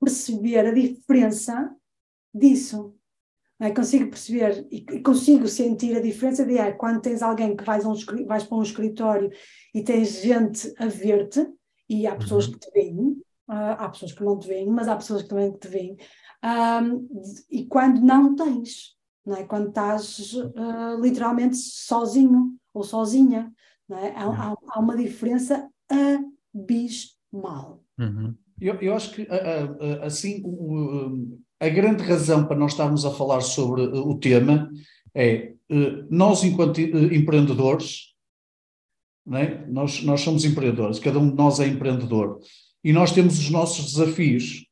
perceber 0.01 0.67
a 0.67 0.73
diferença 0.73 1.71
disso 2.35 2.99
é? 3.61 3.71
Consigo 3.71 4.09
perceber 4.09 4.67
e, 4.71 5.03
consigo 5.03 5.49
sentir 5.49 5.97
a 5.97 6.01
diferença 6.01 6.47
de 6.47 6.59
é, 6.59 6.71
quando 6.73 7.01
tens 7.01 7.23
alguém 7.23 7.57
que 7.57 7.65
vais, 7.65 7.85
um, 7.85 7.95
vais 8.27 8.45
para 8.45 8.59
um 8.59 8.63
escritório 8.63 9.31
e 9.75 9.83
tens 9.83 10.23
gente 10.23 10.73
a 10.79 10.87
ver-te, 10.87 11.47
e 11.89 12.07
há 12.07 12.15
pessoas 12.15 12.47
uhum. 12.47 12.53
que 12.53 12.59
te 12.61 12.71
veem, 12.71 12.99
uh, 13.49 13.75
há 13.79 13.89
pessoas 13.89 14.13
que 14.13 14.23
não 14.23 14.39
te 14.39 14.47
veem, 14.47 14.69
mas 14.69 14.87
há 14.89 14.95
pessoas 14.95 15.23
que 15.23 15.29
também 15.29 15.53
te 15.53 15.67
veem, 15.67 15.97
um, 16.45 17.09
e 17.51 17.67
quando 17.67 18.01
não 18.01 18.37
tens, 18.37 18.97
não 19.27 19.37
é? 19.37 19.45
quando 19.45 19.71
estás 19.71 20.35
uh, 20.35 21.01
literalmente 21.01 21.57
sozinho 21.57 22.55
ou 22.73 22.85
sozinha, 22.85 23.53
não 23.89 23.99
é? 23.99 24.15
há, 24.15 24.29
há, 24.29 24.55
há 24.69 24.79
uma 24.79 24.97
diferença 24.97 25.69
abismal. 26.55 27.83
Uhum. 27.99 28.37
Eu, 28.61 28.75
eu 28.77 28.95
acho 28.95 29.15
que 29.15 29.27
assim 30.03 30.43
a 31.61 31.69
grande 31.69 32.05
razão 32.05 32.47
para 32.47 32.57
nós 32.57 32.73
estarmos 32.73 33.05
a 33.05 33.11
falar 33.11 33.41
sobre 33.41 33.83
uh, 33.83 34.09
o 34.09 34.19
tema 34.19 34.71
é 35.15 35.53
uh, 35.71 36.07
nós, 36.11 36.45
enquanto 36.45 36.79
uh, 36.79 37.15
empreendedores, 37.15 38.15
é? 39.33 39.67
nós, 39.67 40.03
nós 40.03 40.21
somos 40.21 40.45
empreendedores, 40.45 40.99
cada 40.99 41.19
um 41.19 41.31
de 41.31 41.37
nós 41.37 41.61
é 41.61 41.67
empreendedor, 41.67 42.41
e 42.83 42.93
nós 42.93 43.13
temos 43.13 43.39
os 43.39 43.51
nossos 43.51 43.93
desafios, 43.93 44.65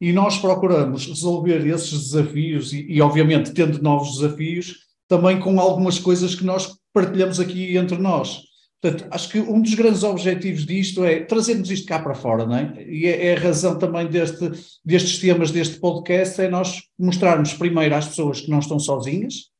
e 0.00 0.12
nós 0.12 0.38
procuramos 0.38 1.06
resolver 1.06 1.66
esses 1.66 2.10
desafios, 2.10 2.72
e, 2.72 2.86
e 2.88 3.00
obviamente 3.00 3.52
tendo 3.52 3.82
novos 3.82 4.18
desafios, 4.18 4.86
também 5.08 5.38
com 5.40 5.60
algumas 5.60 5.98
coisas 5.98 6.34
que 6.34 6.44
nós 6.44 6.78
partilhamos 6.92 7.38
aqui 7.38 7.76
entre 7.76 7.98
nós. 7.98 8.51
Portanto, 8.82 9.06
acho 9.12 9.28
que 9.28 9.38
um 9.38 9.62
dos 9.62 9.74
grandes 9.74 10.02
objetivos 10.02 10.66
disto 10.66 11.04
é 11.04 11.20
trazermos 11.20 11.70
isto 11.70 11.86
cá 11.86 12.00
para 12.00 12.16
fora, 12.16 12.44
não 12.44 12.56
é? 12.56 12.84
E 12.84 13.06
é, 13.06 13.26
é 13.26 13.36
a 13.36 13.38
razão 13.38 13.78
também 13.78 14.08
deste, 14.08 14.50
destes 14.84 15.20
temas 15.20 15.52
deste 15.52 15.78
podcast, 15.78 16.40
é 16.40 16.48
nós 16.48 16.82
mostrarmos 16.98 17.54
primeiro 17.54 17.94
às 17.94 18.08
pessoas 18.08 18.40
que 18.40 18.50
não 18.50 18.58
estão 18.58 18.80
sozinhas, 18.80 19.52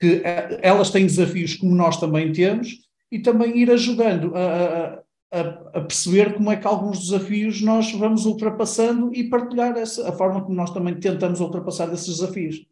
que 0.00 0.22
eh, 0.24 0.58
elas 0.62 0.88
têm 0.90 1.04
desafios 1.04 1.54
como 1.54 1.74
nós 1.74 2.00
também 2.00 2.32
temos, 2.32 2.78
e 3.12 3.18
também 3.18 3.58
ir 3.58 3.70
ajudando 3.70 4.34
a, 4.34 5.02
a, 5.30 5.40
a 5.74 5.80
perceber 5.82 6.32
como 6.32 6.50
é 6.50 6.56
que 6.56 6.66
alguns 6.66 7.00
desafios 7.00 7.60
nós 7.60 7.92
vamos 7.92 8.24
ultrapassando 8.24 9.14
e 9.14 9.28
partilhar 9.28 9.76
essa, 9.76 10.08
a 10.08 10.12
forma 10.12 10.42
como 10.42 10.54
nós 10.54 10.70
também 10.70 10.98
tentamos 10.98 11.40
ultrapassar 11.40 11.92
esses 11.92 12.06
desafios. 12.06 12.64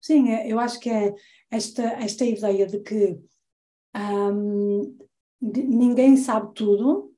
Sim, 0.00 0.30
é, 0.30 0.50
eu 0.50 0.58
acho 0.58 0.80
que 0.80 0.88
é 0.88 1.12
esta, 1.50 1.82
esta 1.82 2.24
ideia 2.24 2.66
de 2.66 2.80
que 2.80 3.18
um, 3.94 4.96
ninguém 5.40 6.16
sabe 6.16 6.54
tudo, 6.54 7.12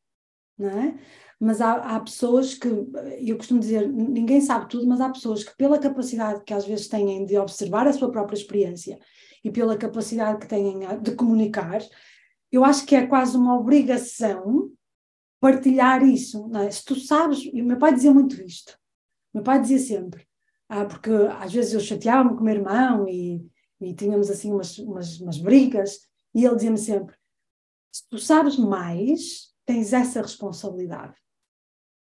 não 0.59 0.69
é? 0.69 0.99
mas 1.45 1.61
há, 1.61 1.75
há, 1.75 2.01
pessoas 2.01 2.55
que, 2.55 2.69
eu 2.69 3.37
costumo 3.37 3.61
dizer, 3.61 3.87
ninguém 3.87 4.41
sabe 4.41 4.69
tudo, 4.69 4.87
mas 4.87 5.01
há 5.01 5.11
pessoas 5.11 5.45
que, 5.45 5.55
pela 5.57 5.79
capacidade 5.79 6.43
que 6.45 6.55
às 6.55 6.65
vezes 6.65 6.89
têm 6.89 7.27
de 7.27 7.37
observar 7.37 7.87
a 7.87 7.93
sua 7.93 8.11
própria 8.11 8.37
experiência 8.37 8.99
e 9.45 9.51
pela 9.51 9.77
capacidade 9.77 10.39
que 10.39 10.49
têm 10.49 10.81
de 11.03 11.15
comunicar, 11.15 11.83
eu 12.51 12.65
acho 12.65 12.87
que 12.87 12.97
é 12.97 13.07
quase 13.07 13.37
uma 13.37 13.59
obrigação 13.59 14.71
partilhar 15.39 16.03
isso. 16.03 16.51
É? 16.57 16.71
Se 16.71 16.85
tu 16.85 16.97
sabes, 16.97 17.41
e 17.53 17.61
o 17.61 17.65
meu 17.67 17.79
pai 17.79 17.93
dizia 17.93 18.13
muito 18.13 18.41
isto, 18.41 18.79
o 19.33 19.39
meu 19.39 19.45
pai 19.45 19.61
dizia 19.61 19.79
sempre, 19.79 20.25
ah, 20.69 20.87
porque 20.87 21.11
às 21.39 21.53
vezes 21.53 21.75
eu 21.75 21.81
chateava-me 21.81 22.37
com 22.37 22.41
o 22.41 22.45
meu 22.45 22.55
irmão 22.55 23.07
e, 23.07 23.47
e 23.81 23.93
tínhamos 23.93 24.31
assim 24.31 24.51
umas, 24.51 24.79
umas, 24.79 25.21
umas 25.21 25.39
brigas, 25.39 25.99
e 26.35 26.45
ele 26.45 26.57
dizia-me 26.57 26.79
sempre: 26.79 27.15
se 27.93 28.09
tu 28.09 28.19
sabes 28.19 28.57
mais, 28.57 29.53
tens 29.65 29.93
essa 29.93 30.21
responsabilidade. 30.21 31.15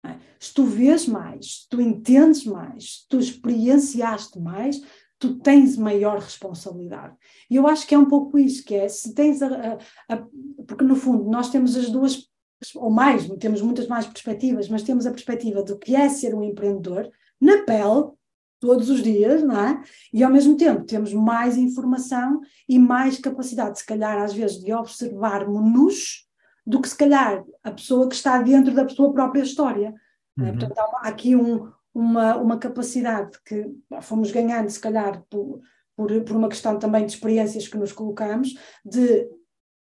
É? 0.05 0.19
Se 0.39 0.55
tu 0.55 0.65
vês 0.65 1.07
mais, 1.07 1.63
se 1.63 1.69
tu 1.69 1.81
entendes 1.81 2.45
mais, 2.45 3.01
se 3.01 3.09
tu 3.09 3.19
experienciaste 3.19 4.39
mais, 4.39 4.81
tu 5.19 5.39
tens 5.39 5.77
maior 5.77 6.19
responsabilidade. 6.19 7.15
E 7.51 7.57
eu 7.57 7.67
acho 7.67 7.87
que 7.87 7.95
é 7.95 7.99
um 7.99 8.09
pouco 8.09 8.39
isso, 8.39 8.65
que 8.65 8.75
é, 8.75 8.89
se 8.89 9.13
tens 9.15 9.43
a, 9.43 9.49
a, 9.49 10.15
a, 10.15 10.27
porque 10.67 10.85
no 10.85 10.97
fundo 10.97 11.31
nós 11.31 11.51
temos 11.51 11.77
as 11.77 11.91
duas, 11.91 12.27
ou 12.75 12.91
mais, 12.91 13.29
temos 13.39 13.61
muitas 13.61 13.87
mais 13.87 14.07
perspectivas, 14.07 14.69
mas 14.69 14.83
temos 14.83 15.07
a 15.07 15.11
perspectiva 15.11 15.63
do 15.63 15.79
que 15.79 15.95
é 15.95 16.09
ser 16.09 16.35
um 16.35 16.43
empreendedor 16.43 17.11
na 17.39 17.63
pele, 17.65 18.13
todos 18.61 18.91
os 18.91 19.03
dias, 19.03 19.43
não 19.43 19.59
é? 19.59 19.83
E 20.13 20.23
ao 20.23 20.31
mesmo 20.31 20.57
tempo 20.57 20.85
temos 20.85 21.13
mais 21.15 21.57
informação 21.57 22.41
e 22.69 22.79
mais 22.79 23.19
capacidade, 23.19 23.79
se 23.79 23.87
calhar, 23.87 24.19
às 24.19 24.35
vezes, 24.35 24.61
de 24.61 24.73
observarmos-nos 24.73 26.29
do 26.67 26.81
que 26.81 26.89
se 26.89 26.97
calhar 26.97 27.43
a 27.65 27.71
pessoa 27.71 28.09
que 28.09 28.15
está 28.15 28.41
dentro 28.41 28.73
da 28.75 28.89
sua 28.89 29.13
própria 29.13 29.43
história. 29.43 29.95
É? 30.39 30.43
Uhum. 30.43 30.49
É? 30.49 30.53
Portanto, 30.53 30.79
há 30.79 31.09
aqui 31.09 31.35
um, 31.35 31.73
uma, 31.95 32.37
uma 32.37 32.59
capacidade 32.59 33.39
que 33.45 33.67
fomos 34.03 34.31
ganhando, 34.31 34.69
se 34.69 34.79
calhar, 34.79 35.25
por, 35.29 35.61
por, 35.97 36.23
por 36.23 36.37
uma 36.37 36.49
questão 36.49 36.79
também 36.79 37.05
de 37.07 37.13
experiências 37.13 37.67
que 37.67 37.79
nos 37.79 37.93
colocamos, 37.93 38.55
de 38.85 39.27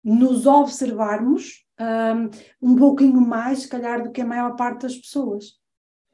nos 0.04 0.46
observarmos 0.46 1.66
um, 2.62 2.72
um 2.72 2.76
pouquinho 2.76 3.22
mais, 3.22 3.60
se 3.60 3.68
calhar, 3.68 4.02
do 4.02 4.12
que 4.12 4.22
a 4.22 4.26
maior 4.26 4.56
parte 4.56 4.84
das 4.84 4.96
pessoas. 4.96 5.60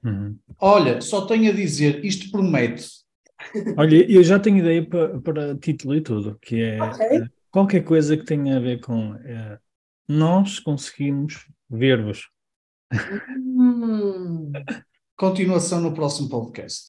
Uhum. 0.05 0.38
Olha, 0.59 1.01
só 1.01 1.25
tenho 1.25 1.51
a 1.51 1.55
dizer, 1.55 2.05
isto 2.05 2.29
promete. 2.31 2.88
Olha, 3.75 4.12
eu 4.12 4.24
já 4.24 4.39
tenho 4.39 4.59
ideia 4.59 4.88
para, 4.88 5.19
para 5.19 5.57
título 5.57 5.95
e 5.95 6.01
tudo, 6.01 6.38
que 6.39 6.62
é 6.62 6.81
okay. 6.81 7.17
Eh, 7.17 7.27
qualquer 7.51 7.83
coisa 7.83 8.15
que 8.15 8.24
tenha 8.24 8.57
a 8.57 8.59
ver 8.59 8.79
com 8.81 9.15
é, 9.15 9.59
nós 10.07 10.59
conseguimos 10.59 11.47
ver-vos. 11.69 12.29
Hum. 13.38 14.51
Continuação 15.17 15.81
no 15.81 15.93
próximo 15.93 16.29
podcast. 16.29 16.83